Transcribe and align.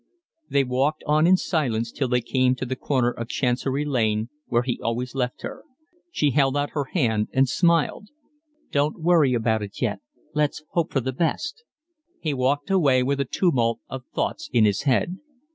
They 0.49 0.63
walked 0.63 1.03
on 1.05 1.27
in 1.27 1.37
silence 1.37 1.91
till 1.91 2.07
they 2.07 2.21
came 2.21 2.55
to 2.55 2.65
the 2.65 2.75
corner 2.75 3.11
of 3.11 3.29
Chancery 3.29 3.85
Lane, 3.85 4.29
where 4.47 4.63
he 4.63 4.79
always 4.81 5.13
left 5.13 5.43
her. 5.43 5.63
She 6.11 6.31
held 6.31 6.57
out 6.57 6.71
her 6.71 6.85
hand 6.85 7.27
and 7.31 7.47
smiled. 7.47 8.07
"Don't 8.71 8.99
worry 9.03 9.35
about 9.35 9.61
it 9.61 9.79
yet. 9.79 9.99
Let's 10.33 10.63
hope 10.71 10.91
for 10.91 11.01
the 11.01 11.13
best." 11.13 11.63
He 12.19 12.33
walked 12.33 12.71
away 12.71 13.03
with 13.03 13.19
a 13.19 13.25
tumult 13.25 13.79
of 13.89 14.03
thoughts 14.15 14.49
in 14.51 14.65
his 14.65 14.81
head. 14.89 15.17